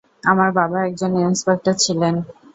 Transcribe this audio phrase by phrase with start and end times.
[0.23, 2.15] আমার বাবা একজন ইন্সপেক্টর ছিলেন।